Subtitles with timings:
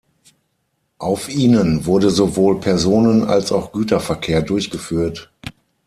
[0.97, 5.31] Auf ihnen wurde sowohl Personen- als auch Güterverkehr durchgeführt.